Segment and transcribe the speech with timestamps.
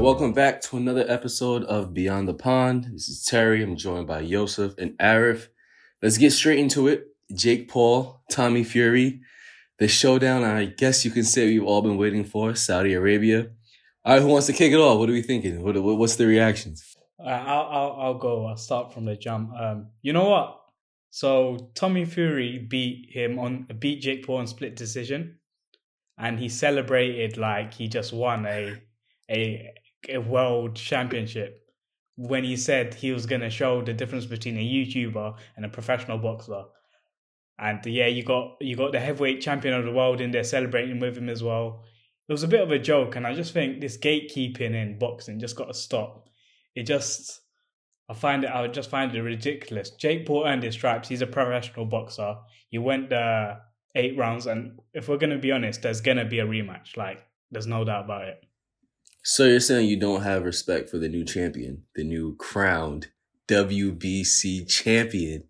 [0.00, 2.88] welcome back to another episode of Beyond the Pond.
[2.90, 3.62] This is Terry.
[3.62, 5.48] I'm joined by Yoseph and Arif.
[6.00, 7.08] Let's get straight into it.
[7.34, 9.20] Jake Paul, Tommy Fury,
[9.78, 10.42] the showdown.
[10.42, 12.54] I guess you can say we've all been waiting for.
[12.54, 13.50] Saudi Arabia.
[14.02, 14.98] All right, who wants to kick it off?
[14.98, 15.62] What are we thinking?
[15.62, 16.96] What, what's the reactions?
[17.22, 18.46] Uh, I'll, I'll I'll go.
[18.46, 19.52] I'll start from the jump.
[19.52, 20.62] Um, you know what?
[21.10, 25.40] So Tommy Fury beat him on beat Jake Paul on split decision,
[26.16, 28.80] and he celebrated like he just won a
[29.30, 29.74] a
[30.08, 31.66] a world championship
[32.16, 36.18] when he said he was gonna show the difference between a YouTuber and a professional
[36.18, 36.64] boxer.
[37.58, 40.98] And yeah, you got you got the heavyweight champion of the world in there celebrating
[40.98, 41.84] with him as well.
[42.28, 45.40] It was a bit of a joke, and I just think this gatekeeping in boxing
[45.40, 46.28] just got to stop.
[46.74, 47.40] It just
[48.10, 48.50] I find it.
[48.50, 49.90] I just find it ridiculous.
[49.90, 51.08] Jake Paul earned his stripes.
[51.08, 52.36] He's a professional boxer.
[52.68, 53.58] He went the
[53.94, 56.96] eight rounds, and if we're gonna be honest, there's gonna be a rematch.
[56.96, 58.44] Like, there's no doubt about it.
[59.22, 63.08] So you're saying you don't have respect for the new champion, the new crowned
[63.48, 65.44] WBC champion,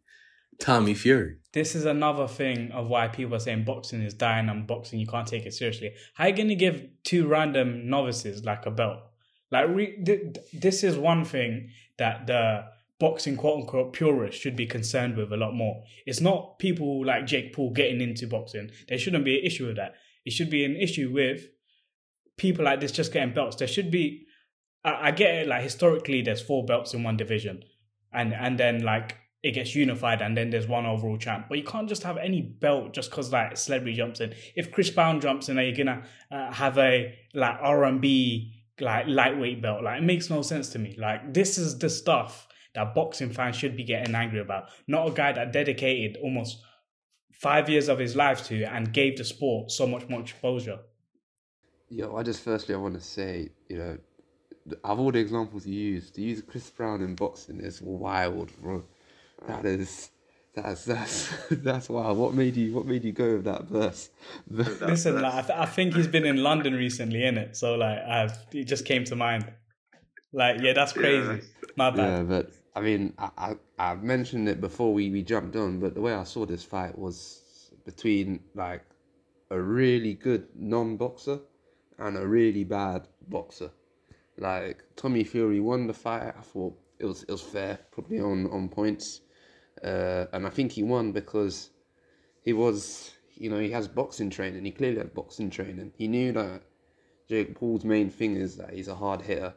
[0.59, 1.37] Tommy Fury.
[1.53, 5.07] This is another thing of why people are saying boxing is dying and boxing you
[5.07, 5.93] can't take it seriously.
[6.15, 8.99] How are you gonna give two random novices like a belt?
[9.53, 12.65] Like re- th- this is one thing that the
[12.99, 15.85] boxing quote unquote purists should be concerned with a lot more.
[16.07, 18.71] It's not people like Jake Paul getting into boxing.
[18.89, 19.95] There shouldn't be an issue with that.
[20.25, 21.47] It should be an issue with
[22.41, 23.57] people like this just getting belts.
[23.57, 24.27] There should be.
[24.83, 25.47] I, I get it.
[25.47, 27.63] Like historically, there's four belts in one division,
[28.13, 31.47] and and then like it gets unified, and then there's one overall champ.
[31.49, 34.35] But you can't just have any belt just because like celebrity jumps in.
[34.57, 36.03] If Chris Brown jumps in, are you gonna
[36.33, 39.85] uh, have a like R and B like lightweight belt.
[39.85, 40.97] Like it makes no sense to me.
[40.99, 44.69] Like this is the stuff that boxing fans should be getting angry about.
[44.87, 46.63] Not a guy that dedicated almost
[47.33, 50.79] five years of his life to and gave the sport so much more exposure.
[51.91, 53.99] Yo, I just firstly I want to say, you know,
[54.85, 58.85] of all the examples you use, to use Chris Brown in boxing is wild, bro.
[59.49, 60.11] That is
[60.55, 62.17] that's that's that's wild.
[62.17, 64.11] What made you What made you go with that verse?
[64.49, 67.57] Listen, like, I, th- I think he's been in London recently, in it.
[67.57, 69.53] So like, I've, it just came to mind.
[70.33, 71.27] Like, yeah, that's crazy.
[71.27, 71.71] Yeah.
[71.75, 71.99] My bad.
[71.99, 75.95] Yeah, but I mean, I, I I mentioned it before we we jumped on, but
[75.95, 78.85] the way I saw this fight was between like
[79.51, 81.41] a really good non boxer
[82.01, 83.71] and a really bad boxer.
[84.39, 86.35] Like Tommy Fury won the fight.
[86.37, 89.21] I thought it was it was fair, probably on on points.
[89.83, 91.71] Uh, and I think he won because
[92.43, 94.65] he was, you know, he has boxing training.
[94.65, 95.93] He clearly had boxing training.
[95.97, 96.63] He knew that
[97.29, 99.55] Jake Paul's main thing is that he's a hard hitter,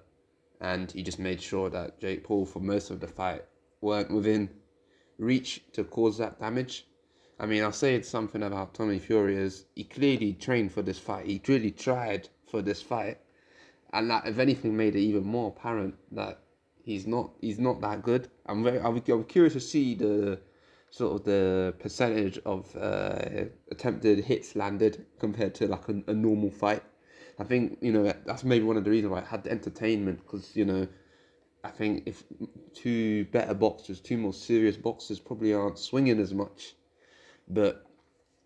[0.62, 3.44] and he just made sure that Jake Paul, for most of the fight,
[3.82, 4.50] weren't within
[5.18, 6.88] reach to cause that damage.
[7.40, 11.00] I mean, I'll say it's something about Tommy Fury is he clearly trained for this
[11.00, 11.26] fight.
[11.26, 13.18] He really tried for this fight,
[13.92, 16.40] and that, if anything, made it even more apparent that
[16.84, 18.30] he's not he's not that good.
[18.46, 20.40] I'm very I'm, I'm curious to see the
[20.92, 26.52] sort of the percentage of uh, attempted hits landed compared to like a, a normal
[26.52, 26.84] fight.
[27.40, 30.20] I think you know that's maybe one of the reasons why I had the entertainment
[30.20, 30.88] because you know
[31.64, 32.24] I think if
[32.74, 36.76] two better boxers, two more serious boxers probably aren't swinging as much,
[37.48, 37.86] but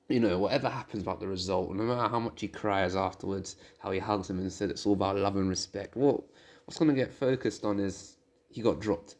[0.09, 3.91] you know whatever happens about the result, no matter how much he cries afterwards, how
[3.91, 5.95] he hugs him and said it's all about love and respect.
[5.95, 6.23] What
[6.65, 8.17] what's going to get focused on is
[8.49, 9.15] he got dropped,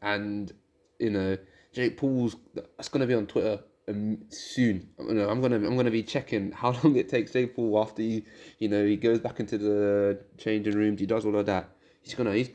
[0.00, 0.52] and
[0.98, 1.36] you know
[1.72, 4.88] Jake Paul's that's gonna be on Twitter um, soon.
[4.98, 8.02] You know, I'm gonna I'm gonna be checking how long it takes Jake Paul after
[8.02, 8.24] he
[8.58, 11.00] you know he goes back into the changing rooms.
[11.00, 11.70] He does all of that.
[12.02, 12.50] He's gonna he's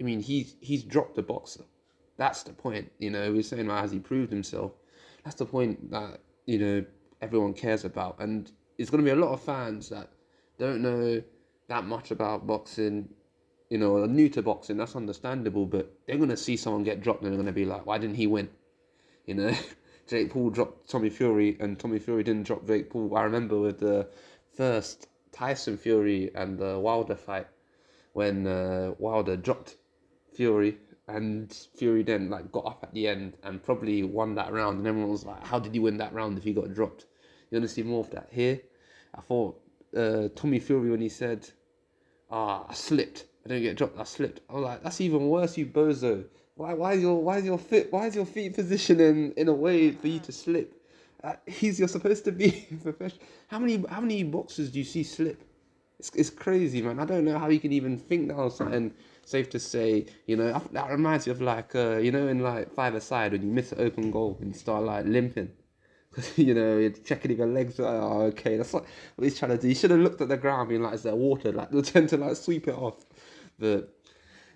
[0.00, 1.64] I mean he's he's dropped a boxer.
[2.16, 2.90] That's the point.
[2.98, 4.72] You know we're saying well, has he proved himself?
[5.26, 6.84] That's the point that you know
[7.20, 10.08] everyone cares about, and it's gonna be a lot of fans that
[10.58, 11.22] don't know
[11.68, 13.10] that much about boxing
[13.70, 17.02] you know, are new to boxing, that's understandable, but they're going to see someone get
[17.02, 18.48] dropped and they're going to be like, why didn't he win?
[19.26, 19.54] You know,
[20.06, 23.16] Jake Paul dropped Tommy Fury and Tommy Fury didn't drop Jake Paul.
[23.16, 24.08] I remember with the
[24.56, 27.48] first Tyson Fury and the Wilder fight
[28.12, 29.76] when uh, Wilder dropped
[30.32, 30.78] Fury
[31.08, 34.86] and Fury then like got up at the end and probably won that round and
[34.86, 37.06] everyone was like, how did he win that round if he got dropped?
[37.50, 38.60] You're to see more of that here.
[39.14, 39.60] I thought
[39.96, 41.48] uh, Tommy Fury when he said,
[42.30, 43.96] ah, I slipped I didn't get dropped.
[43.96, 44.40] I slipped.
[44.50, 46.24] I was like, that's even worse, you bozo.
[46.56, 46.74] Why?
[46.74, 47.92] Why is your Why is your fit?
[47.92, 50.74] Why is your feet positioning in a way for you to slip?
[51.22, 53.22] Uh, he's you're supposed to be professional.
[53.46, 55.40] How many How many boxers do you see slip?
[55.98, 57.00] It's it's crazy, man.
[57.00, 58.92] I don't know how you can even think that was something
[59.24, 60.06] safe to say.
[60.26, 63.42] You know, that reminds me of like uh, you know, in like five aside when
[63.42, 65.50] you miss an open goal and you start like limping.
[66.36, 68.56] you know, you're checking if your legs are oh, okay.
[68.56, 68.84] That's what
[69.20, 69.68] he's trying to do.
[69.68, 72.08] He should have looked at the ground, being like, "Is there water?" Like they'll tend
[72.10, 73.04] to like sweep it off.
[73.58, 73.94] but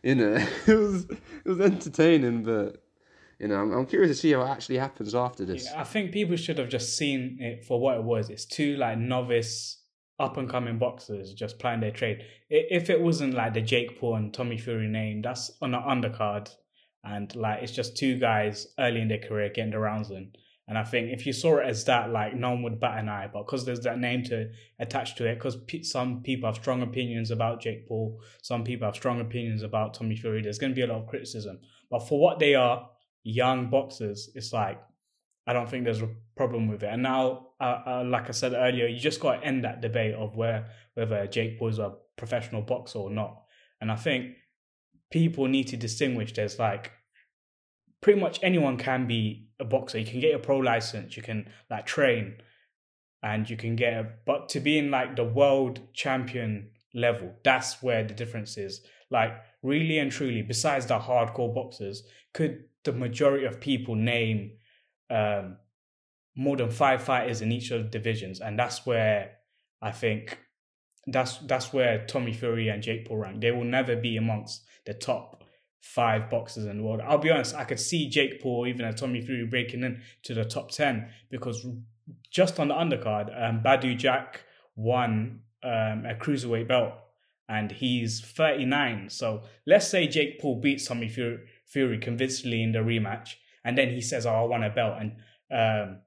[0.03, 0.35] you know,
[0.67, 2.43] it was it was entertaining.
[2.43, 2.83] But
[3.39, 5.71] you know, I'm, I'm curious to see what actually happens after this.
[5.73, 8.31] I think people should have just seen it for what it was.
[8.31, 9.79] It's two like novice,
[10.21, 12.23] up and coming boxers just playing their trade.
[12.49, 16.55] If it wasn't like the Jake Paul and Tommy Fury name, that's on the undercard,
[17.03, 20.33] and like it's just two guys early in their career getting the rounds in.
[20.69, 23.09] And I think if you saw it as that, like no one would bat an
[23.09, 23.29] eye.
[23.33, 25.57] But because there's that name to attach to it, because
[25.91, 30.15] some people have strong opinions about Jake Paul, some people have strong opinions about Tommy
[30.15, 30.43] Fury.
[30.43, 31.59] There's going to be a lot of criticism.
[31.91, 32.89] But for what they are,
[33.25, 34.81] young boxers, it's like
[35.51, 36.91] I don't think there's a problem with it.
[36.93, 40.15] And now, uh, uh, like I said earlier, you just got to end that debate
[40.15, 43.43] of where whether Jake is a professional boxer or not.
[43.81, 44.37] And I think
[45.11, 46.33] people need to distinguish.
[46.33, 46.93] There's like
[48.01, 49.99] pretty much anyone can be a boxer.
[49.99, 51.17] You can get a pro license.
[51.17, 52.37] You can like train,
[53.25, 53.95] and you can get.
[53.95, 58.83] A, but to be in like the world champion level, that's where the difference is.
[59.11, 59.33] Like
[59.65, 62.05] really and truly, besides the hardcore boxers,
[62.35, 64.53] could the majority of people name
[65.11, 65.57] um,
[66.37, 69.33] more than five fighters in each of the divisions, and that's where
[69.83, 70.39] I think
[71.07, 73.41] that's that's where Tommy Fury and Jake Paul rank.
[73.41, 75.45] They will never be amongst the top
[75.81, 77.01] five boxers in the world.
[77.05, 80.35] I'll be honest, I could see Jake Paul even as Tommy Fury breaking in to
[80.35, 81.67] the top ten because
[82.31, 84.43] just on the undercard, um, Badou Jack
[84.77, 86.93] won um, a cruiserweight belt,
[87.49, 89.09] and he's thirty nine.
[89.09, 93.35] So let's say Jake Paul beats Tommy Fury, Fury convincingly in the rematch,
[93.65, 95.13] and then he says, "Oh, I want a belt," and
[95.51, 95.99] um,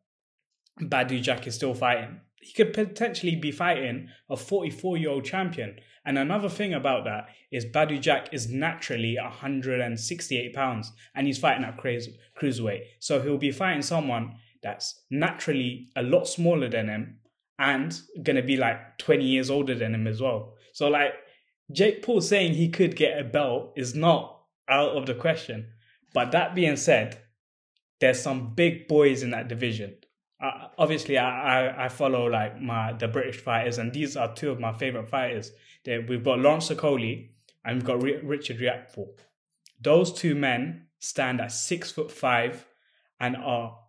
[0.82, 2.22] Badou Jack is still fighting.
[2.42, 5.78] He could potentially be fighting a 44 year old champion.
[6.06, 11.64] And another thing about that is Badou Jack is naturally 168 pounds and he's fighting
[11.64, 12.82] at cruise- cruiserweight.
[13.00, 17.20] So he'll be fighting someone that's naturally a lot smaller than him
[17.60, 20.56] and going to be like 20 years older than him as well.
[20.74, 21.14] So, like,
[21.72, 25.72] Jake Paul saying he could get a belt is not out of the question.
[26.14, 27.23] But that being said,
[28.04, 29.96] there's some big boys in that division.
[30.44, 34.52] Uh, obviously, I, I I follow like my the British fighters, and these are two
[34.52, 35.54] of my favorite fighters.
[35.86, 37.30] They, we've got Lawrence Okolie
[37.64, 39.20] and we've got R- Richard Riakporhe.
[39.80, 42.66] Those two men stand at six foot five
[43.22, 43.80] and are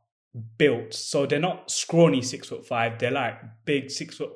[0.58, 3.00] built, so they're not scrawny six foot five.
[3.00, 4.30] They're like big six foot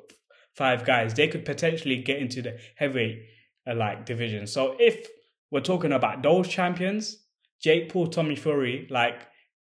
[0.55, 1.13] five guys.
[1.13, 3.27] They could potentially get into the heavyweight
[3.65, 4.45] uh, like division.
[4.45, 5.07] So if
[5.51, 7.23] we're talking about those champions,
[7.61, 9.29] Jake Paul, Tommy Fury, like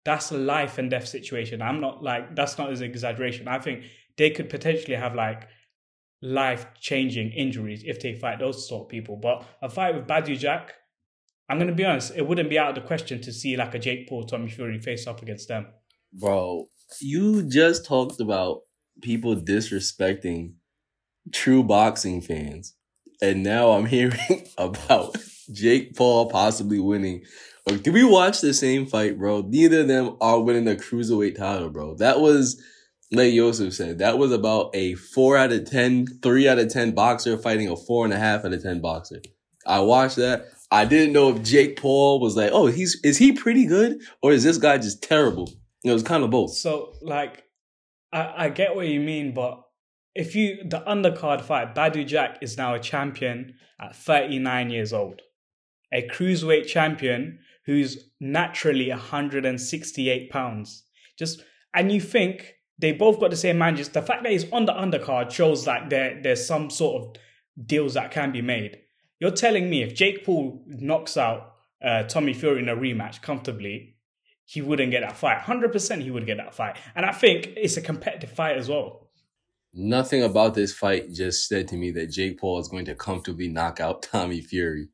[0.03, 1.61] that's a life and death situation.
[1.61, 3.47] I'm not like that's not an exaggeration.
[3.47, 3.83] I think
[4.17, 5.47] they could potentially have like
[6.21, 9.17] life changing injuries if they fight those sort of people.
[9.17, 10.73] But a fight with Badou Jack,
[11.49, 13.79] I'm gonna be honest, it wouldn't be out of the question to see like a
[13.79, 15.67] Jake Paul, Tommy Fury face up against them.
[16.13, 16.67] Bro,
[16.99, 18.61] you just talked about
[19.01, 20.53] people disrespecting
[21.31, 22.75] true boxing fans.
[23.21, 25.15] And now I'm hearing about
[25.51, 27.23] Jake Paul possibly winning.
[27.67, 29.41] Like, did we watch the same fight, bro?
[29.41, 31.95] Neither of them are winning the cruiserweight title, bro.
[31.95, 32.61] That was,
[33.11, 36.91] like Yoseph said, that was about a four out of 10, three out of 10
[36.91, 39.21] boxer fighting a four and a half out of 10 boxer.
[39.65, 40.45] I watched that.
[40.71, 44.01] I didn't know if Jake Paul was like, oh, he's, is he pretty good?
[44.23, 45.51] Or is this guy just terrible?
[45.83, 46.53] It was kind of both.
[46.53, 47.43] So like
[48.13, 49.61] I, I get what you mean, but
[50.13, 55.21] if you the undercard fight, Badou Jack is now a champion at 39 years old.
[55.93, 60.83] A cruiserweight champion who's naturally 168 pounds.
[61.17, 63.89] Just and you think they both got the same managers.
[63.89, 67.21] The fact that he's on the undercard shows that there there's some sort of
[67.65, 68.79] deals that can be made.
[69.19, 71.53] You're telling me if Jake Paul knocks out
[71.83, 73.95] uh, Tommy Fury in a rematch comfortably,
[74.45, 75.39] he wouldn't get that fight.
[75.39, 76.77] 100% he would get that fight.
[76.95, 79.09] And I think it's a competitive fight as well.
[79.73, 83.47] Nothing about this fight just said to me that Jake Paul is going to comfortably
[83.47, 84.89] knock out Tommy Fury.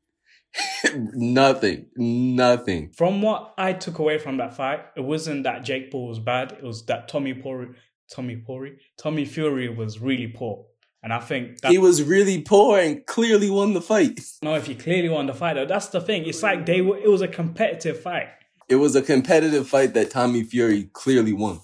[0.94, 1.86] nothing.
[1.96, 2.90] Nothing.
[2.96, 6.52] From what I took away from that fight, it wasn't that Jake Paul was bad.
[6.52, 7.68] It was that Tommy Fury,
[8.12, 10.66] Tommy Fury, Tommy Fury was really poor.
[11.02, 14.20] And I think that, He was really poor and clearly won the fight.
[14.42, 16.26] no, if he clearly won the fight, though, that's the thing.
[16.26, 16.98] It's like they were.
[16.98, 18.28] It was a competitive fight.
[18.68, 21.60] It was a competitive fight that Tommy Fury clearly won.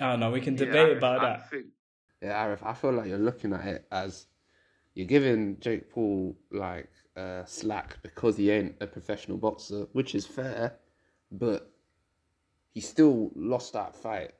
[0.00, 0.30] I don't know.
[0.30, 1.50] We can Yeah, debate Arif, about I that.
[1.50, 1.66] think-
[2.22, 4.26] yeah, Arif, I feel like you're looking at it as
[4.94, 6.88] you're giving Jake Paul like
[7.20, 10.76] uh, slack because he ain't a professional boxer, which is fair,
[11.30, 11.70] but
[12.72, 14.32] he still lost that fight,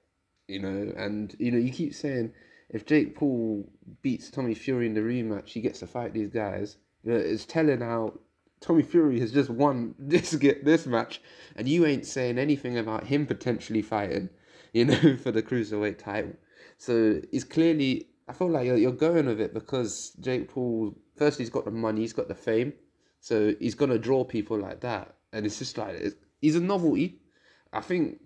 [0.49, 0.93] you know.
[0.97, 2.33] And you know, you keep saying
[2.71, 3.69] if Jake Paul
[4.03, 6.77] beats Tommy Fury in the rematch, he gets to fight these guys.
[7.05, 8.15] You know, it's telling how
[8.61, 11.21] Tommy Fury has just won this get this match,
[11.57, 14.31] and you ain't saying anything about him potentially fighting,
[14.73, 16.35] you know, for the cruiserweight title.
[16.79, 18.07] So he's clearly.
[18.29, 20.95] I feel like you're, you're going with it because Jake Paul.
[21.21, 22.73] First, he's got the money, he's got the fame,
[23.21, 27.21] So he's gonna draw people like that, and it's just like it's, he's a novelty.
[27.75, 28.23] I think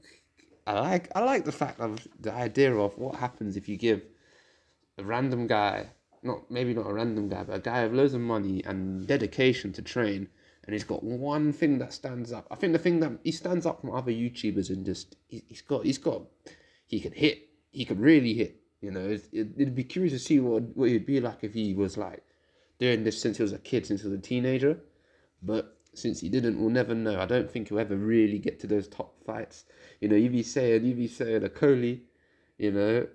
[0.64, 4.00] I like I like the fact of the idea of what happens if you give
[4.96, 5.88] a random guy,
[6.22, 9.72] not maybe not a random guy, but a guy with loads of money and dedication
[9.72, 10.28] to train,
[10.62, 12.46] and he's got one thing that stands up.
[12.48, 15.62] I think the thing that he stands up from other YouTubers and just he, he's
[15.62, 16.22] got he's got
[16.86, 18.54] he can hit, he can really hit.
[18.80, 21.74] You know, it, it'd be curious to see what what he'd be like if he
[21.74, 22.22] was like
[22.78, 24.78] doing this since he was a kid, since he was a teenager.
[25.42, 27.20] But since he didn't, we'll never know.
[27.20, 29.64] I don't think he'll ever really get to those top fights.
[30.00, 32.00] You know, you be saying, you be saying Okolie,
[32.58, 33.06] you know,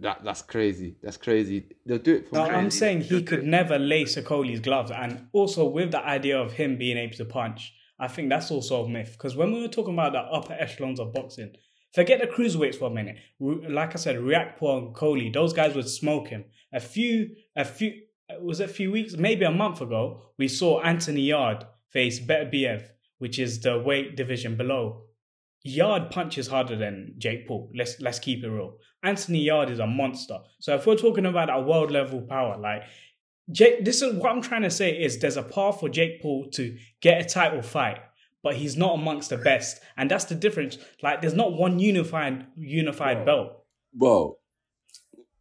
[0.00, 0.96] that that's crazy.
[1.02, 1.66] That's crazy.
[1.86, 2.44] They'll do it for No.
[2.44, 6.76] I'm saying he could never lace Okolie's gloves, and also with the idea of him
[6.76, 9.12] being able to punch, I think that's also a myth.
[9.12, 11.54] Because when we were talking about the upper echelons of boxing,
[11.94, 13.16] forget the cruiserweights for a minute.
[13.40, 16.44] Like I said, Riakporhe and Coley, those guys would smoke him.
[16.72, 20.80] A few, a few, Uh, was a few weeks, maybe a month ago, we saw
[20.80, 25.04] Anthony Yarde face Beterbiev, which is the weight division below.
[25.64, 27.70] Yarde punches harder than Jake Paul.
[27.74, 28.76] Let's let's keep it real.
[29.02, 30.38] Anthony Yarde is a monster.
[30.60, 32.82] So if we're talking about a world level power, like
[33.50, 36.48] Jake, this is what I'm trying to say is there's a path for Jake Paul
[36.52, 37.98] to get a title fight,
[38.42, 40.78] but he's not amongst the best, and that's the difference.
[41.02, 43.64] Like there's not one unified unified belt.
[43.92, 44.38] Bro,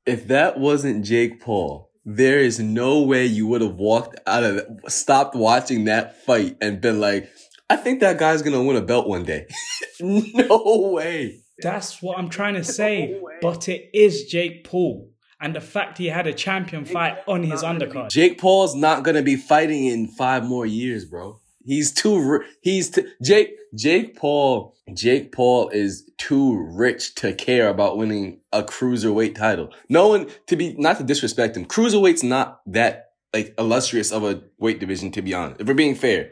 [0.05, 4.55] if that wasn't Jake Paul, there is no way you would have walked out of
[4.55, 7.29] it, stopped watching that fight and been like,
[7.69, 9.45] I think that guy's gonna win a belt one day.
[9.99, 11.41] no way.
[11.59, 13.21] That's what I'm trying to say.
[13.41, 15.11] But it is Jake Paul,
[15.41, 18.09] and the fact he had a champion fight on his undercard.
[18.09, 21.41] Jake Paul's not gonna be fighting in five more years, bro.
[21.67, 22.39] He's too.
[22.61, 23.51] He's t- Jake.
[23.75, 24.73] Jake Paul.
[24.93, 29.73] Jake Paul is too rich to care about winning a cruiserweight title.
[29.89, 31.65] No one to be not to disrespect him.
[31.65, 35.11] Cruiserweight's not that like illustrious of a weight division.
[35.11, 36.31] To be honest, if we're being fair,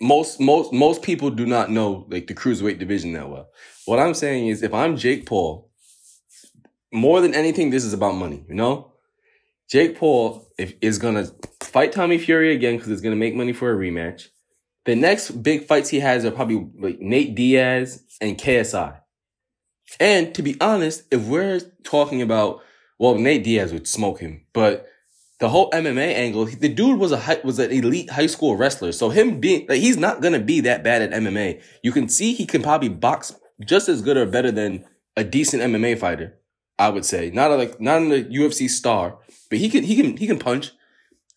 [0.00, 3.48] most most most people do not know like the cruiserweight division that well.
[3.84, 5.70] What I'm saying is, if I'm Jake Paul,
[6.90, 8.42] more than anything, this is about money.
[8.48, 8.94] You know,
[9.70, 11.26] Jake Paul if, is gonna
[11.60, 14.28] fight Tommy Fury again because it's gonna make money for a rematch.
[14.84, 19.00] The next big fights he has are probably like Nate Diaz and KSI.
[19.98, 22.62] And to be honest, if we're talking about,
[22.98, 24.86] well, Nate Diaz would smoke him, but
[25.40, 28.92] the whole MMA angle, the dude was a high, was an elite high school wrestler.
[28.92, 31.60] So him being like he's not gonna be that bad at MMA.
[31.82, 34.84] You can see he can probably box just as good or better than
[35.16, 36.38] a decent MMA fighter.
[36.78, 39.18] I would say not a, like not a UFC star,
[39.50, 40.72] but he can he can he can punch,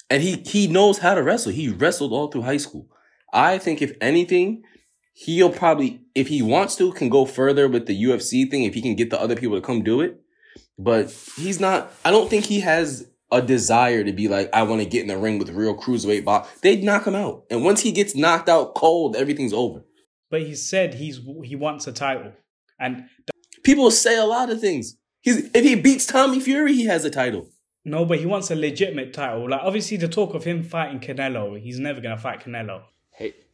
[0.10, 1.51] and he he knows how to wrestle.
[1.51, 2.89] He wrestled all through high school.
[3.38, 4.63] I think if anything,
[5.13, 8.82] he'll probably if he wants to can go further with the UFC thing if he
[8.82, 10.20] can get the other people to come do it.
[10.79, 11.91] But he's not.
[12.03, 15.08] I don't think he has a desire to be like I want to get in
[15.08, 16.50] the ring with real cruiserweight box.
[16.62, 19.84] They'd knock him out, and once he gets knocked out cold, everything's over.
[20.29, 22.34] But he said he's he wants a title,
[22.79, 23.06] and
[23.63, 24.98] People say a lot of things.
[25.22, 27.50] He's if he beats Tommy Fury, he has a title.
[27.84, 29.50] no, but he wants a legitimate title.
[29.50, 32.84] Like obviously, the talk of him fighting Canelo, he's never gonna fight Canelo.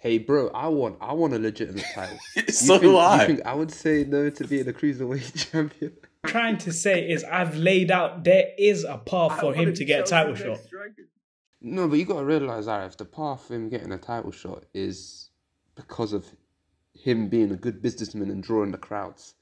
[0.03, 2.19] Hey, hey, bro, I want, I want a legitimate title.
[2.49, 3.25] So think, do You I.
[3.25, 5.93] think I would say no to being a cruiserweight champion?
[6.25, 9.85] I'm trying to say is I've laid out there is a path for him to
[9.85, 10.59] get a title shot.
[11.61, 14.65] No, but you got to realize, Arif, the path for him getting a title shot
[14.73, 15.29] is
[15.75, 16.25] because of
[16.93, 19.35] him being a good businessman and drawing the crowds.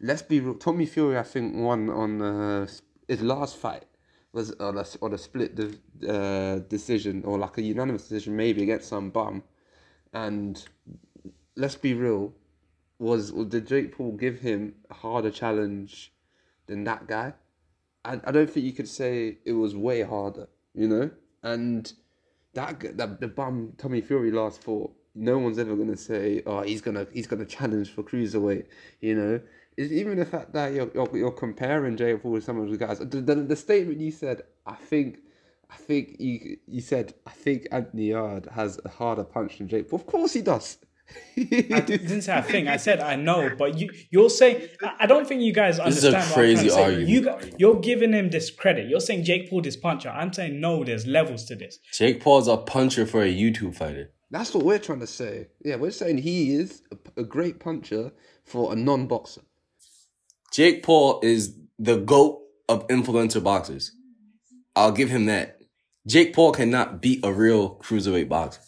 [0.00, 0.54] Let's be real.
[0.54, 2.66] Tommy Fury, I think, won on uh,
[3.06, 3.84] his last fight
[4.32, 8.64] was on a, on a split de- uh, decision or like a unanimous decision, maybe
[8.64, 9.44] against some bum.
[10.12, 10.62] And
[11.56, 12.32] let's be real,
[12.98, 16.12] was did Jake Paul give him a harder challenge
[16.66, 17.34] than that guy?
[18.04, 21.10] I, I don't think you could say it was way harder, you know.
[21.42, 21.92] And
[22.54, 26.80] that that the bum Tommy Fury last fought, no one's ever gonna say, oh, he's
[26.80, 28.66] gonna he's gonna challenge for cruiserweight,
[29.00, 29.40] you know.
[29.76, 32.76] It's even the fact that you're you're, you're comparing Jake Paul with some of the
[32.76, 32.98] guys.
[32.98, 35.20] The, the, the statement you said, I think.
[35.70, 39.88] I think you you said I think Anthony Yarde has a harder punch than Jake
[39.90, 39.98] Paul.
[40.00, 40.78] Of course he does.
[41.38, 42.68] I didn't say I think.
[42.68, 45.98] I said I know, but you you're saying I I don't think you guys This
[45.98, 46.34] is a understand.
[46.34, 47.18] crazy what I'm trying to say.
[47.28, 47.44] argument.
[47.44, 48.88] You, you're giving him this credit.
[48.88, 50.10] You're saying Jake Paul this puncher.
[50.10, 50.84] I'm saying no.
[50.84, 51.78] There's levels to this.
[51.92, 54.10] Jake Paul's a puncher for a YouTube fighter.
[54.30, 55.48] That's what we're trying to say.
[55.64, 58.12] Yeah, we're saying he is a, a great puncher
[58.44, 59.40] for a non-boxer.
[60.52, 63.92] Jake Paul is the GOAT of influencer boxers.
[64.76, 65.57] I'll give him that.
[66.06, 68.60] Jake Paul cannot beat a real cruiserweight boxer.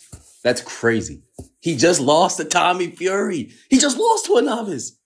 [0.42, 1.22] That's crazy.
[1.60, 3.50] He just lost to Tommy Fury.
[3.68, 4.96] He just lost to a novice.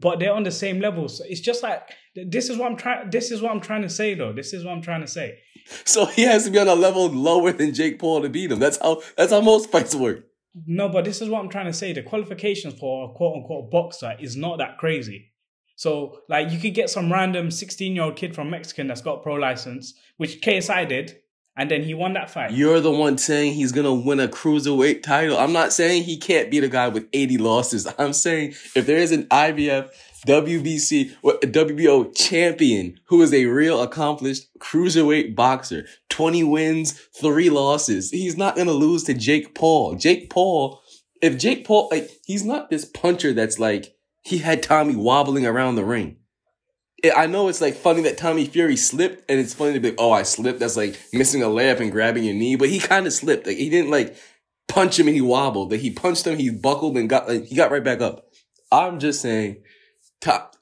[0.00, 1.08] but they're on the same level.
[1.08, 1.82] So it's just like
[2.14, 3.10] this is what I'm trying.
[3.10, 4.32] This is what I'm trying to say, though.
[4.32, 5.38] This is what I'm trying to say.
[5.84, 8.58] So he has to be on a level lower than Jake Paul to beat him.
[8.60, 10.24] That's how that's how most fights work.
[10.66, 11.92] No, but this is what I'm trying to say.
[11.92, 15.32] The qualifications for a quote unquote boxer is not that crazy.
[15.76, 19.22] So, like, you could get some random 16 year old kid from Mexican that's got
[19.22, 21.18] pro license, which KSI did,
[21.54, 22.52] and then he won that fight.
[22.52, 25.38] You're the one saying he's gonna win a cruiserweight title.
[25.38, 27.86] I'm not saying he can't beat a guy with 80 losses.
[27.98, 29.90] I'm saying if there is an IBF,
[30.26, 38.36] WBC, WBO champion who is a real accomplished cruiserweight boxer, 20 wins, three losses, he's
[38.36, 39.94] not gonna lose to Jake Paul.
[39.96, 40.80] Jake Paul,
[41.20, 43.95] if Jake Paul, like, he's not this puncher that's like,
[44.26, 46.16] he had Tommy wobbling around the ring.
[47.16, 50.00] I know it's like funny that Tommy Fury slipped, and it's funny to be like,
[50.00, 50.58] oh, I slipped.
[50.58, 53.46] That's like missing a layup and grabbing your knee, but he kind of slipped.
[53.46, 54.16] Like he didn't like
[54.66, 55.70] punch him and he wobbled.
[55.70, 58.26] Like he punched him, he buckled and got like, he got right back up.
[58.72, 59.62] I'm just saying,
[60.20, 60.56] top.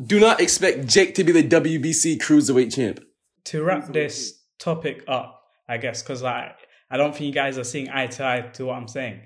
[0.00, 3.00] Do not expect Jake to be the WBC cruiserweight champ.
[3.46, 6.54] To wrap this topic up, I guess, because I
[6.90, 9.22] I don't think you guys are seeing eye to eye to what I'm saying.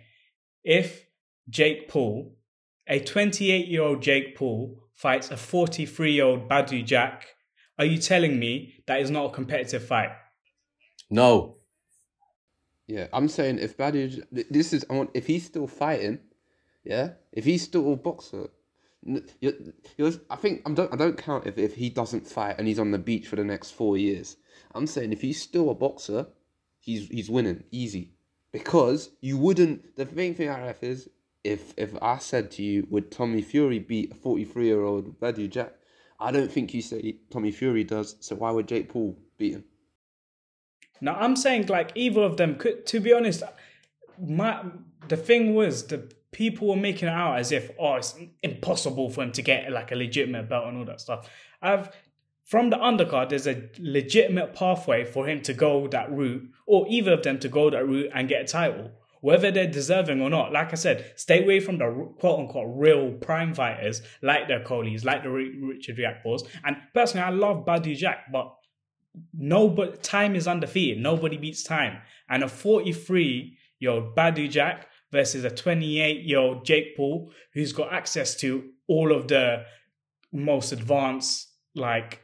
[0.64, 1.04] If
[1.50, 2.37] Jake Paul,
[2.88, 7.26] a 28 year old Jake Paul, fights a 43 year old Badou Jack,
[7.78, 10.10] are you telling me that is not a competitive fight?
[11.10, 11.56] No.
[12.86, 16.20] Yeah, I'm saying if Badou, this is on if he's still fighting,
[16.84, 18.48] yeah, if he's still a boxer,
[19.40, 19.52] you're,
[19.96, 22.78] you're, I think I don't I don't count if, if he doesn't fight and he's
[22.78, 24.36] on the beach for the next four years.
[24.74, 26.26] I'm saying if he's still a boxer,
[26.80, 28.14] he's he's winning easy
[28.52, 29.94] because you wouldn't.
[29.96, 31.10] The main thing I have is
[31.44, 35.48] if if I said to you, would Tommy Fury beat a 43 year old Badou
[35.48, 35.72] Jack?
[36.20, 38.16] I don't think you say Tommy Fury does.
[38.20, 39.64] So why would Jake Paul beat him?
[41.00, 42.86] Now I'm saying like either of them could.
[42.86, 43.42] To be honest,
[44.20, 44.64] my
[45.08, 49.22] the thing was the people were making it out as if oh it's impossible for
[49.22, 51.28] him to get like a legitimate belt and all that stuff.
[51.62, 51.90] I've
[52.44, 57.12] from the undercard, there's a legitimate pathway for him to go that route, or either
[57.12, 60.52] of them to go that route and get a title whether they're deserving or not.
[60.52, 65.04] Like I said, stay away from the quote unquote real prime fighters like the Coleys,
[65.04, 66.46] like the Richard Riakporhes.
[66.64, 68.54] And personally, I love Badou Jack, but
[69.34, 71.02] no, but time is undefeated.
[71.02, 71.98] Nobody beats time.
[72.28, 77.72] And a 43 year old Badou Jack versus a 28 year old Jake Paul, who's
[77.72, 79.64] got access to all of the
[80.32, 82.20] most advanced, like,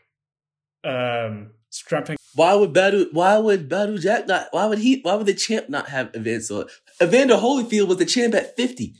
[0.85, 2.24] um, strength.
[2.35, 3.13] Why would Badou?
[3.13, 4.49] Why would Badou Jack not?
[4.51, 5.01] Why would he?
[5.03, 6.51] Why would the champ not have events?
[6.51, 6.67] Or
[7.03, 8.95] Evander Holyfield was the champ at fifty.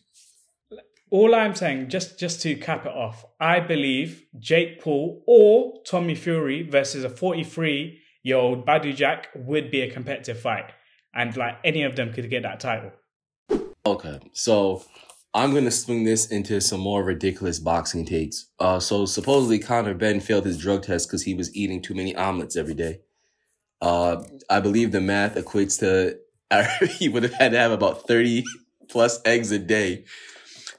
[1.11, 6.15] All I'm saying, just just to cap it off, I believe Jake Paul or Tommy
[6.15, 10.73] Fury versus a 43 year old Badou Jack would be a competitive fight,
[11.15, 12.93] and like any of them could get that title.
[13.87, 14.83] Okay, so
[15.35, 18.49] I'm gonna swing this into some more ridiculous boxing takes.
[18.59, 22.17] Uh, so supposedly Conor Benn failed his drug test because he was eating too many
[22.17, 23.01] omelets every day.
[23.85, 26.19] Uh, I believe the math equates to
[26.99, 28.45] he would have had to have about 30
[28.89, 30.05] plus eggs a day.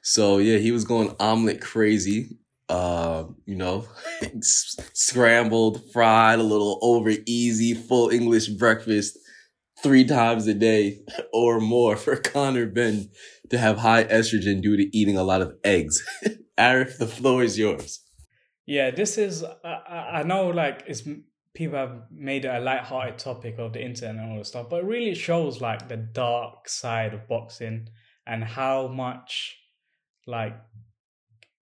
[0.01, 2.37] So yeah, he was going omelet crazy.
[2.67, 3.85] Uh, you know,
[4.41, 9.19] scrambled, fried, a little over easy, full English breakfast
[9.83, 11.01] three times a day
[11.33, 13.11] or more for Conor Benn
[13.51, 16.03] to have high estrogen due to eating a lot of eggs.
[16.57, 18.01] Arif, the floor is yours.
[18.65, 21.03] Yeah, this is, I, I know like it's,
[21.55, 24.81] people have made it a light-hearted topic of the internet and all this stuff, but
[24.81, 27.89] it really shows like the dark side of boxing
[28.27, 29.57] and how much
[30.27, 30.55] like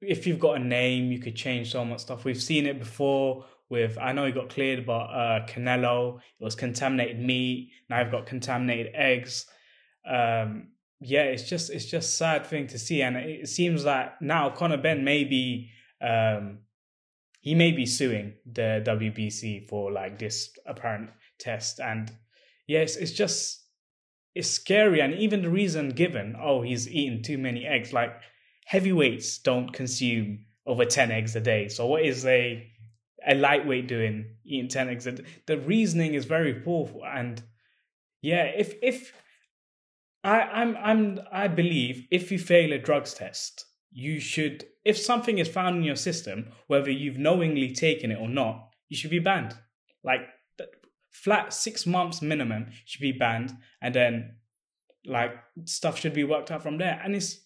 [0.01, 2.25] if you've got a name, you could change so much stuff.
[2.25, 6.55] We've seen it before with I know he got cleared, but uh, Canelo it was
[6.55, 7.71] contaminated meat.
[7.89, 9.45] Now I've got contaminated eggs.
[10.05, 14.49] Um, yeah, it's just it's just sad thing to see, and it seems that now
[14.49, 15.69] Conor Benn may be
[16.01, 16.59] um,
[17.43, 22.09] he may be suing the WBC for like this apparent test, and
[22.67, 23.65] yes, it's just
[24.33, 28.13] it's scary, and even the reason given, oh, he's eaten too many eggs, like
[28.65, 31.67] heavyweights don't consume over ten eggs a day.
[31.67, 32.65] So what is a
[33.27, 35.05] a lightweight doing eating ten eggs?
[35.45, 37.43] The reasoning is very poor, and
[38.21, 39.11] yeah, if if
[40.23, 45.37] I, I'm I'm I believe if you fail a drugs test, you should if something
[45.37, 49.19] is found in your system, whether you've knowingly taken it or not, you should be
[49.19, 49.55] banned.
[50.03, 50.21] Like
[51.11, 54.35] flat six months minimum should be banned, and then
[55.05, 55.31] like
[55.65, 56.99] stuff should be worked out from there.
[57.03, 57.39] And it's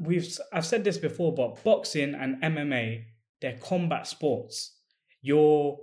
[0.00, 3.04] we've I've said this before, but boxing and MMA
[3.40, 4.74] they're combat sports.
[5.22, 5.78] You're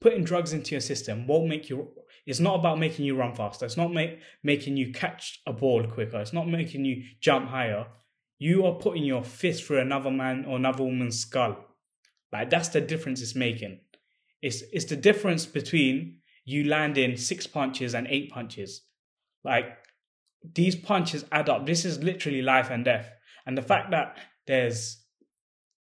[0.00, 1.88] putting drugs into your system won't make you
[2.26, 3.64] it's not about making you run faster.
[3.64, 6.20] It's not make, making you catch a ball quicker.
[6.20, 7.86] It's not making you jump higher.
[8.40, 11.58] You are putting your fist through another man or another woman's skull.
[12.32, 13.80] Like that's the difference it's making.
[14.40, 18.82] It's it's the difference between you landing six punches and eight punches.
[19.44, 19.66] Like
[20.54, 21.66] these punches add up.
[21.66, 23.12] This is literally life and death.
[23.44, 25.04] And the fact that there's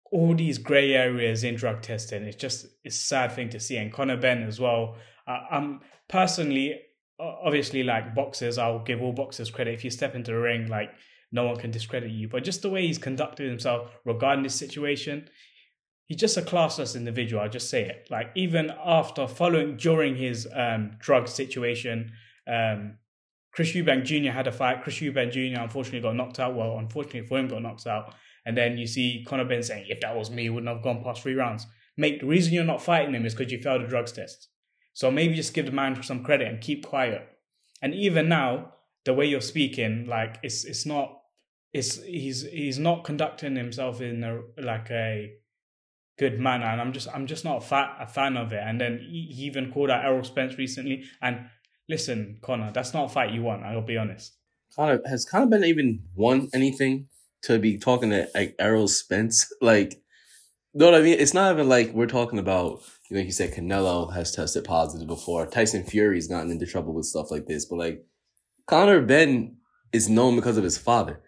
[0.10, 3.76] all these gray areas in drug testing, it's just it's a sad thing to see.
[3.76, 4.96] And Conor Benn as well.
[5.28, 6.80] Uh, I'm personally,
[7.20, 9.74] obviously, like boxers, I'll give all boxers credit.
[9.74, 10.92] If you step into the ring, like
[11.32, 12.28] no one can discredit you.
[12.28, 15.30] But just the way he's conducted himself regarding this situation,
[16.06, 17.42] he's just a classless individual.
[17.42, 18.08] I'll just say it.
[18.10, 22.12] Like even after following during his um, drug situation,
[22.48, 22.98] um,
[23.52, 24.32] Chris Eubank Jr.
[24.32, 24.84] had a fight.
[24.84, 25.62] Chris Eubank Jr.
[25.62, 26.56] unfortunately got knocked out.
[26.56, 28.14] Well, unfortunately for him, got knocked out.
[28.46, 31.24] And then you see Conor Benn saying, "If that was me, wouldn't have gone past
[31.24, 34.12] three rounds." Mate, the reason you're not fighting him is because you failed a drugs
[34.12, 34.50] test.
[34.94, 37.28] So maybe just give the man some credit and keep quiet.
[37.82, 38.74] And even now,
[39.06, 41.17] the way you're speaking, like it's it's not
[41.78, 45.34] it's he's he's not conducting himself in a like a
[46.18, 48.62] good manner, and I'm just I'm just not a, fat, a fan of it.
[48.64, 51.04] And then he, he even called out Errol Spence recently.
[51.22, 51.48] And
[51.88, 53.64] listen, Conor, that's not a fight you want.
[53.64, 54.36] I'll be honest.
[54.76, 57.08] Conor has Conor Benn even won anything
[57.44, 59.52] to be talking to like Errol Spence?
[59.62, 59.94] Like,
[60.74, 61.20] you know what I mean?
[61.20, 62.82] It's not even like we're talking about.
[63.10, 65.46] You know, like you said, Canelo has tested positive before.
[65.46, 68.06] Tyson Fury's gotten into trouble with stuff like this, but like
[68.66, 69.58] Conor Benn
[69.94, 71.22] is known because of his father.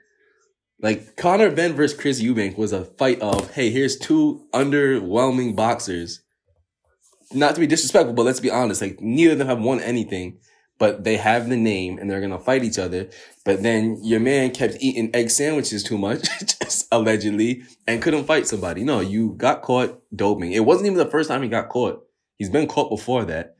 [0.81, 6.21] Like Conor Benn versus Chris Eubank was a fight of, hey, here's two underwhelming boxers.
[7.33, 8.81] Not to be disrespectful, but let's be honest.
[8.81, 10.39] Like neither of them have won anything,
[10.77, 13.09] but they have the name and they're gonna fight each other.
[13.43, 16.27] But then your man kept eating egg sandwiches too much,
[16.91, 18.85] allegedly, and couldn't fight somebody.
[18.85, 20.53] No, you got caught doping.
[20.53, 22.01] It wasn't even the first time he got caught.
[22.37, 23.57] He's been caught before that.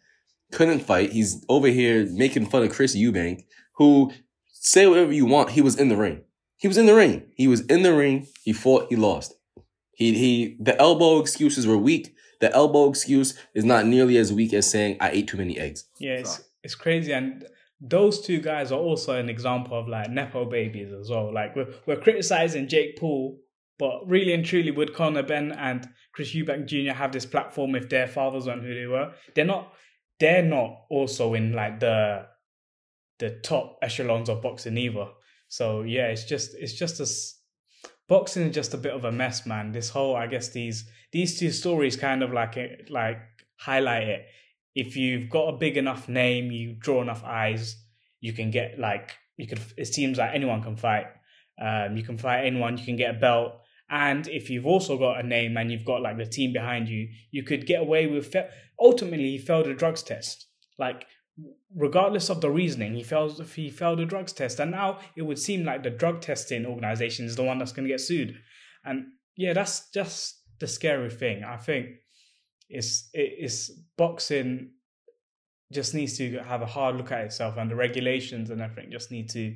[0.53, 1.12] Couldn't fight.
[1.12, 4.12] He's over here making fun of Chris Eubank, who
[4.53, 5.51] say whatever you want.
[5.51, 6.23] He was in the ring.
[6.60, 7.24] He was in the ring.
[7.36, 8.28] He was in the ring.
[8.43, 8.88] He fought.
[8.89, 9.34] He lost.
[9.93, 10.58] He he.
[10.60, 12.13] The elbow excuses were weak.
[12.41, 15.86] The elbow excuse is not nearly as weak as saying I ate too many eggs.
[16.00, 17.45] Yeah, it's it's crazy, and
[17.80, 21.34] those two guys are also an example of like nepo babies as well.
[21.34, 23.39] Like we're we're criticizing Jake Paul,
[23.78, 26.93] but really and truly, would Conor Benn and Chris Eubank Jr.
[26.93, 29.13] have this platform if their fathers weren't who they were?
[29.34, 29.74] They're not.
[30.19, 32.26] They're not also in like the
[33.19, 35.08] the top echelons of boxing either.
[35.50, 37.08] So yeah, it's just it's just a
[38.08, 39.72] boxing is just a bit of a mess, man.
[39.72, 43.20] This whole I guess these these two stories kind of like it like
[43.58, 44.26] highlight it.
[44.76, 47.76] If you've got a big enough name, you draw enough eyes,
[48.22, 49.60] you can get like you could.
[49.76, 51.08] It seems like anyone can fight.
[51.62, 52.78] Um, you can fight anyone.
[52.78, 53.54] You can get a belt.
[53.90, 57.10] And if you've also got a name and you've got like the team behind you,
[57.32, 58.28] you could get away with.
[58.32, 60.46] Fe- Ultimately, he failed a drugs test.
[60.78, 61.06] Like
[61.75, 65.39] regardless of the reasoning, he failed he failed a drugs test, and now it would
[65.39, 68.36] seem like the drug testing organization is the one that's going to get sued.
[68.84, 71.43] And yeah, that's just the scary thing.
[71.43, 71.88] I think
[72.69, 74.71] it's it's boxing
[75.71, 79.12] just needs to have a hard look at itself, and the regulations and everything just
[79.12, 79.56] need to.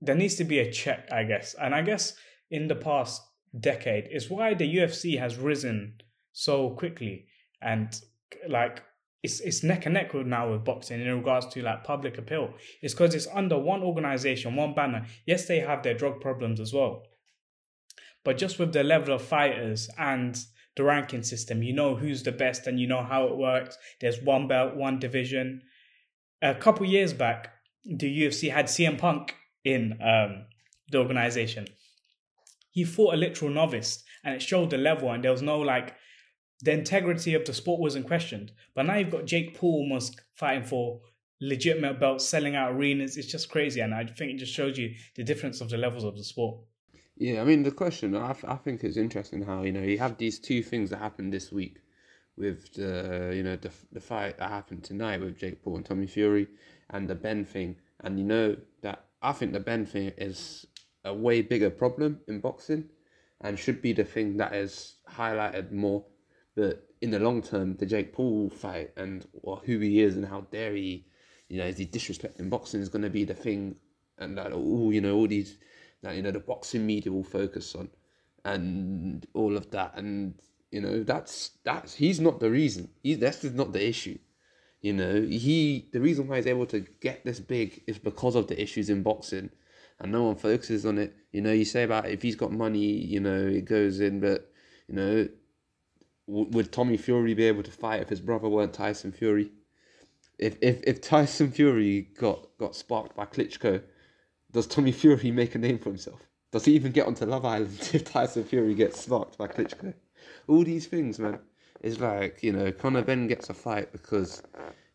[0.00, 2.14] There needs to be a check, I guess, and I guess
[2.50, 3.22] in the past
[3.58, 5.94] decade is why the UFC has risen
[6.32, 7.26] so quickly
[7.60, 8.00] and
[8.48, 8.82] like
[9.22, 12.54] it's it's neck and neck with now with boxing in regards to like public appeal.
[12.82, 15.06] It's because it's under one organization, one banner.
[15.26, 17.02] Yes, they have their drug problems as well,
[18.24, 20.38] but just with the level of fighters and
[20.76, 23.76] the ranking system, you know who's the best and you know how it works.
[24.00, 25.62] There's one belt, one division.
[26.40, 27.50] A couple years back,
[27.84, 30.46] the UFC had CM Punk in um,
[30.90, 31.66] the organization.
[32.70, 35.94] He fought a literal novice, and it showed the level, and there was no like
[36.62, 38.52] the integrity of the sport wasn't questioned.
[38.74, 41.00] But now you've got Jake Paul almost fighting for
[41.40, 43.16] legitimate belts, selling out arenas.
[43.16, 46.04] It's just crazy, and I think it just shows you the difference of the levels
[46.04, 46.58] of the sport.
[47.16, 48.16] Yeah, I mean the question.
[48.16, 51.32] I, I think it's interesting how you know you have these two things that happened
[51.32, 51.78] this week
[52.36, 56.06] with the you know the the fight that happened tonight with Jake Paul and Tommy
[56.06, 56.46] Fury,
[56.90, 60.66] and the Benn thing, and you know that I think the Benn thing is
[61.04, 62.88] a way bigger problem in boxing,
[63.40, 66.04] and should be the thing that is highlighted more
[66.58, 70.26] but in the long term, the Jake Paul fight and well, who he is and
[70.26, 71.06] how dare he,
[71.48, 73.76] you know, is he disrespecting boxing is going to be the thing,
[74.18, 75.56] and that all you know all these
[76.02, 77.88] that you know the boxing media will focus on,
[78.44, 80.34] and all of that, and
[80.72, 82.88] you know that's that's he's not the reason.
[83.04, 84.18] He that's just not the issue.
[84.80, 88.48] You know, he the reason why he's able to get this big is because of
[88.48, 89.50] the issues in boxing,
[90.00, 91.14] and no one focuses on it.
[91.30, 94.50] You know, you say about if he's got money, you know, it goes in, but
[94.88, 95.28] you know,
[96.28, 99.50] would Tommy Fury be able to fight if his brother weren't Tyson Fury?
[100.38, 103.82] If if if Tyson Fury got got sparked by Klitschko,
[104.52, 106.20] does Tommy Fury make a name for himself?
[106.50, 109.94] Does he even get onto Love Island if Tyson Fury gets sparked by Klitschko?
[110.46, 111.38] All these things, man.
[111.80, 114.42] It's like, you know, Conor Benn gets a fight because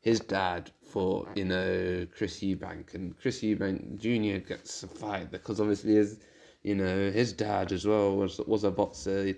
[0.01, 4.45] his dad fought, you know, Chris Eubank, and Chris Eubank Jr.
[4.45, 6.19] gets a fight because obviously his,
[6.61, 9.33] you know, his dad as well was was a boxer.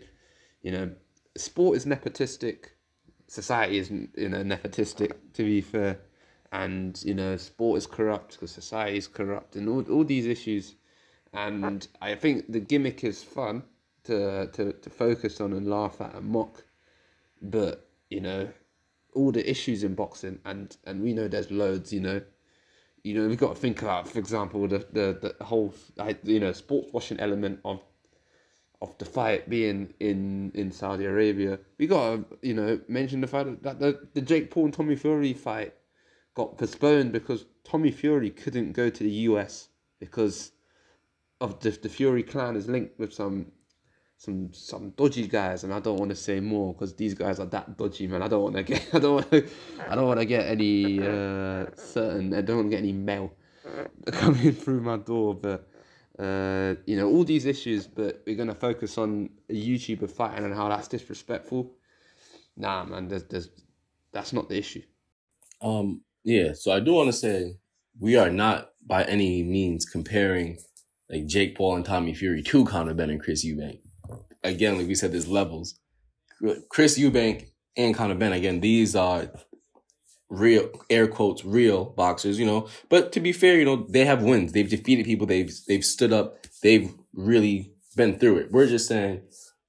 [0.64, 0.92] You know,
[1.38, 2.68] sport is nepotistic,
[3.28, 5.14] society is you know nepotistic.
[5.34, 6.00] To be fair,
[6.52, 10.76] and you know, sport is corrupt because society is corrupt, and all all these issues
[11.36, 13.64] and I think the gimmick is fun
[14.06, 16.64] to to, to focus on and laugh at and mock,
[17.42, 18.48] but you know,
[19.14, 21.92] all the issues in boxing and and we know there's loads.
[21.92, 22.22] You know,
[23.04, 25.74] you know we've got to think about, for example, the the, the whole
[26.24, 27.84] you know sports washing element of
[28.82, 31.60] of the fight being in in Saudi Arabia.
[31.78, 34.96] We got to you know mention the fact that the the Jake Paul and Tommy
[34.96, 35.74] Fury fight
[36.36, 40.52] got postponed because Tommy Fury couldn't go to the US because
[41.42, 43.52] of the, the Fury clan is linked with some
[44.18, 47.46] some some dodgy guys, and I don't want to say more because these guys are
[47.48, 48.22] that dodgy, man.
[48.22, 49.48] I don't want to get I don't want to
[49.90, 53.32] I don't want to get any uh, certain I don't want to get any mail
[54.08, 55.70] coming through my door, but.
[56.18, 60.54] Uh, you know all these issues, but we're gonna focus on a YouTuber fighting and
[60.54, 61.74] how that's disrespectful.
[62.56, 63.50] Nah, man, there's, there's
[64.14, 64.82] that's not the issue.
[65.62, 66.54] Um, yeah.
[66.54, 67.58] So I do want to say
[68.00, 70.58] we are not by any means comparing
[71.10, 73.80] like Jake Paul and Tommy Fury to Conor Benn and Chris Eubank.
[74.44, 75.80] Again, like we said, there's levels.
[76.70, 79.28] Chris Eubank and Conor Benn, again, these are
[80.40, 82.68] real air quotes real boxers, you know.
[82.90, 84.52] But to be fair, you know, they have wins.
[84.52, 85.28] They've defeated people.
[85.28, 86.46] They've they've stood up.
[86.62, 88.52] They've really been through it.
[88.52, 89.22] We're just saying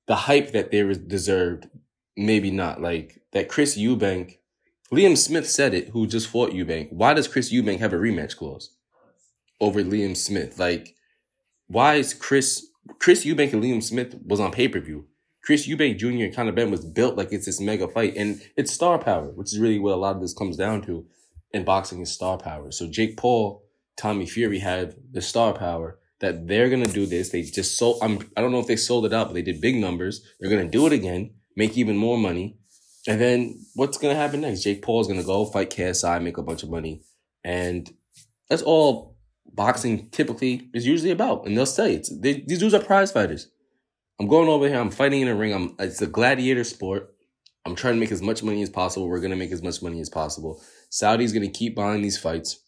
[0.06, 1.68] the hype that they deserved,
[2.16, 2.80] maybe not.
[2.80, 4.38] Like that Chris Eubank,
[4.92, 6.92] Liam Smith said it, who just fought Eubank.
[6.92, 8.70] Why does Chris Eubank have a rematch clause
[9.60, 10.58] over Liam Smith?
[10.58, 10.96] Like
[11.68, 12.66] why is Chris
[12.98, 15.06] Chris Eubank and Liam Smith was on pay per view?
[15.46, 16.24] Chris Eubank Jr.
[16.24, 19.52] and Conor Benn was built like it's this mega fight, and it's star power, which
[19.52, 21.06] is really what a lot of this comes down to.
[21.52, 22.72] In boxing, is star power.
[22.72, 23.64] So Jake Paul,
[23.96, 27.30] Tommy Fury had the star power that they're gonna do this.
[27.30, 27.98] They just sold.
[28.02, 28.18] I'm.
[28.36, 30.26] I don't know if they sold it out, but they did big numbers.
[30.40, 32.58] They're gonna do it again, make even more money,
[33.06, 34.64] and then what's gonna happen next?
[34.64, 37.02] Jake Paul's gonna go fight KSI, make a bunch of money,
[37.44, 37.88] and
[38.50, 39.16] that's all
[39.52, 43.48] boxing typically is usually about, and they'll say it's they, these dudes are prize fighters.
[44.18, 44.80] I'm going over here.
[44.80, 45.52] I'm fighting in a ring.
[45.52, 47.14] I'm it's a gladiator sport.
[47.66, 49.08] I'm trying to make as much money as possible.
[49.08, 50.62] We're gonna make as much money as possible.
[50.88, 52.60] Saudi's gonna keep buying these fights.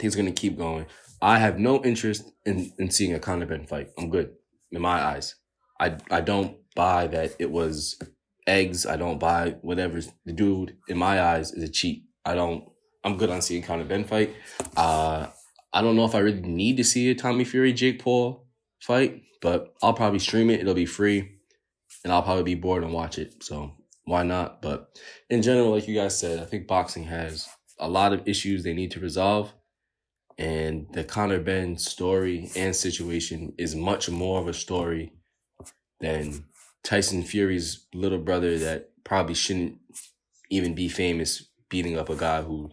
[0.00, 0.86] He's gonna keep going.
[1.22, 3.90] I have no interest in, in seeing a Conor Benn fight.
[3.96, 4.34] I'm good
[4.70, 5.36] in my eyes.
[5.80, 7.98] I I don't buy that it was
[8.46, 8.84] eggs.
[8.84, 10.00] I don't buy whatever.
[10.26, 12.04] The dude in my eyes is a cheat.
[12.24, 12.68] I don't.
[13.02, 14.34] I'm good on seeing Conor Benn fight.
[14.76, 15.28] Uh,
[15.72, 18.43] I don't know if I really need to see a Tommy Fury Jake Paul
[18.80, 20.60] fight, but I'll probably stream it.
[20.60, 21.38] It'll be free,
[22.02, 23.42] and I'll probably be bored and watch it.
[23.42, 23.72] So
[24.04, 24.62] why not?
[24.62, 24.98] But
[25.30, 28.74] in general, like you guys said, I think boxing has a lot of issues they
[28.74, 29.52] need to resolve.
[30.36, 35.12] And the Conor Benn story and situation is much more of a story
[36.00, 36.44] than
[36.82, 39.78] Tyson Fury's little brother that probably shouldn't
[40.50, 42.70] even be famous beating up a guy who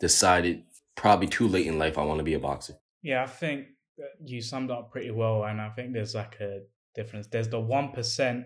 [0.00, 0.64] decided
[0.96, 2.74] probably too late in life I want to be a boxer.
[3.02, 3.68] Yeah, I think
[4.24, 6.60] you summed up pretty well, and I think there's like a
[6.94, 7.26] difference.
[7.26, 8.44] There's the one percent,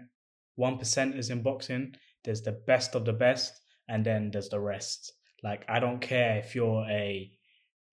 [0.57, 1.95] one percenters in boxing.
[2.25, 5.12] There's the best of the best, and then there's the rest.
[5.43, 7.31] Like I don't care if you're a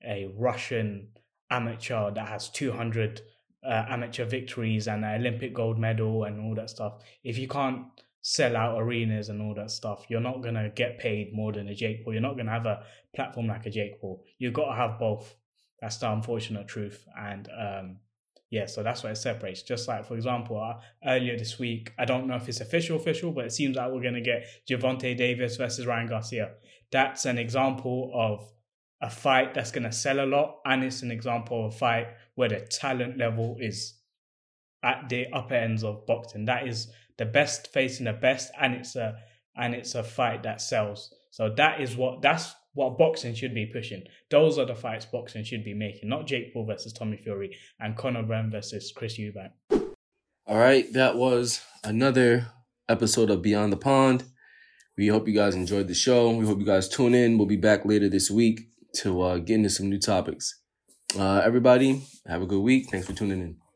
[0.06, 1.10] a Russian
[1.52, 3.22] amateur that has 200
[3.66, 7.02] uh, amateur victories and an Olympic gold medal and all that stuff.
[7.24, 7.86] If you can't
[8.22, 11.76] sell out arenas and all that stuff, you're not gonna get paid more than a
[11.76, 12.14] Jake Paul.
[12.14, 12.84] You're not gonna have a
[13.16, 14.24] platform like a Jake Paul.
[14.38, 15.36] You've got to have both.
[15.82, 17.06] That's the unfortunate truth.
[17.18, 17.98] And um,
[18.50, 19.62] yeah, so that's what it separates.
[19.62, 23.32] Just like, for example, uh, earlier this week, I don't know if it's official, official,
[23.32, 26.52] but it seems like we're gonna get Gervonta Davis versus Ryan Garcia.
[26.92, 28.52] That's an example of
[29.02, 32.50] a fight that's gonna sell a lot, and it's an example of a fight where
[32.50, 33.94] the talent level is
[34.84, 36.46] at the upper ends of boxing.
[36.46, 39.20] That is the best facing the best, and it's a
[39.56, 41.14] and it's a fight that sells.
[41.30, 44.04] So that is what that's what boxing should be pushing.
[44.32, 47.98] Those are the fights boxing should be making, not Jake Paul versus Tommy Fury and
[47.98, 49.52] Conor Benn versus Chris Eubank.
[50.48, 52.48] All right, that was another
[52.88, 54.24] episode of Beyond the Pond.
[54.98, 56.32] We hope you guys enjoyed the show.
[56.32, 57.38] We hope you guys tune in.
[57.38, 58.62] We'll be back later this week
[59.02, 60.62] to uh, get into some new topics.
[61.20, 62.90] Uh, everybody, have a good week.
[62.90, 63.69] Thanks for tuning in.